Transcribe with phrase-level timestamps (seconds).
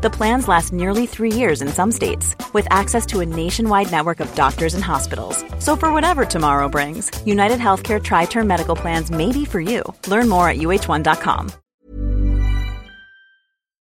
[0.00, 4.20] The plans last nearly three years in some states, with access to a nationwide network
[4.20, 5.44] of doctors and hospitals.
[5.58, 9.82] So, for whatever tomorrow brings, United Healthcare Tri Term Medical Plans may be for you.
[10.06, 11.52] Learn more at uh1.com.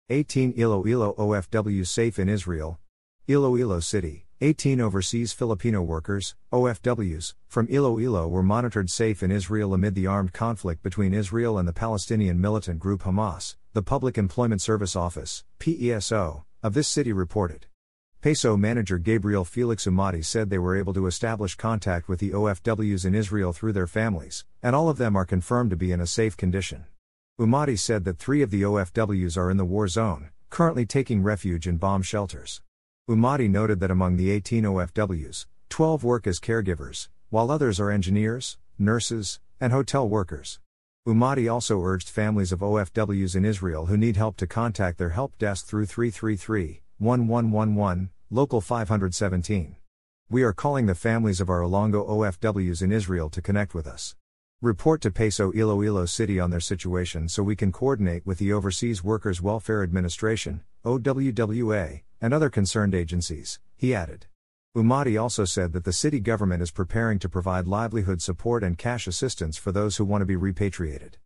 [0.10, 2.80] 18 Iloilo OFW safe in Israel.
[3.28, 4.27] Iloilo City.
[4.40, 10.32] 18 overseas Filipino workers, OFWs, from Iloilo were monitored safe in Israel amid the armed
[10.32, 16.44] conflict between Israel and the Palestinian militant group Hamas, the Public Employment Service Office, PESO,
[16.62, 17.66] of this city reported.
[18.22, 23.06] PESO manager Gabriel Felix Umati said they were able to establish contact with the OFWs
[23.06, 26.06] in Israel through their families, and all of them are confirmed to be in a
[26.06, 26.86] safe condition.
[27.40, 31.68] Umati said that three of the OFWs are in the war zone, currently taking refuge
[31.68, 32.62] in bomb shelters.
[33.10, 38.58] Umati noted that among the 18 OFWs, 12 work as caregivers, while others are engineers,
[38.78, 40.60] nurses, and hotel workers.
[41.08, 45.38] Umadi also urged families of OFWs in Israel who need help to contact their help
[45.38, 49.78] desk through 333 1111, local 517.
[50.30, 54.18] We are calling the families of our Ilonggo OFWs in Israel to connect with us.
[54.62, 59.02] Report to PESO Iloilo City on their situation so we can coordinate with the Overseas
[59.02, 64.26] Workers Welfare Administration, OWWA, and other concerned agencies, he added.
[64.76, 69.08] Umadi also said that the city government is preparing to provide livelihood support and cash
[69.08, 71.18] assistance for those who want to be repatriated.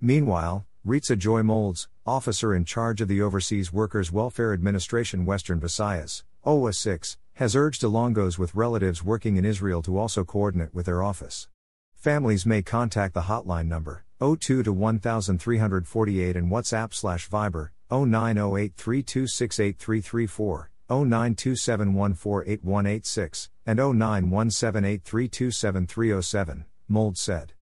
[0.00, 6.22] Meanwhile, Ritza Joy Molds, officer in charge of the Overseas Workers Welfare Administration Western Visayas,
[6.46, 11.02] OWWA 6, has urged Ilonggos with relatives working in Israel to also coordinate with their
[11.02, 11.48] office.
[11.94, 23.48] Families may contact the hotline number 02 to 1348 and WhatsApp slash Viber 090832683334, 0927148186,
[23.66, 27.52] and 0917832737, Mold said.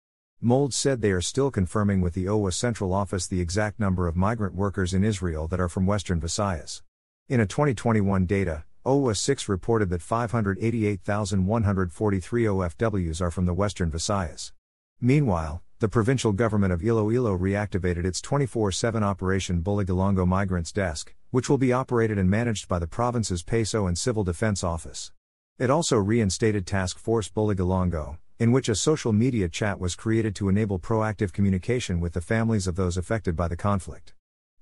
[0.41, 4.15] Mold said they are still confirming with the OWWA central office the exact number of
[4.15, 6.83] migrant workers in Israel that are from Western Visayas.
[7.29, 14.53] In a 2021 data, OWWA 6 reported that 588,143 OFWs are from the Western Visayas.
[15.01, 21.49] Meanwhile, the provincial government of Iloilo reactivated its 24 7 Operation Buligalongo Migrants Desk, which
[21.49, 25.13] will be operated and managed by the province's PESO and Civil Defense Office.
[25.57, 30.49] It also reinstated Task Force Buligalongo, in which a social media chat was created to
[30.49, 34.15] enable proactive communication with the families of those affected by the conflict.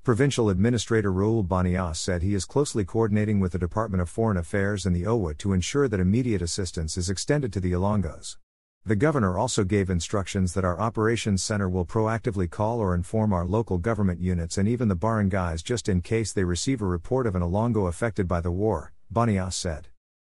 [0.04, 4.84] Provincial Administrator Raul Banias said he is closely coordinating with the Department of Foreign Affairs
[4.84, 8.36] and the OWWA to ensure that immediate assistance is extended to the Ilonggos.
[8.86, 13.44] The governor also gave instructions that our operations center will proactively call or inform our
[13.44, 17.34] local government units and even the barangays just in case they receive a report of
[17.34, 19.88] an Ilonggo affected by the war, Banias said.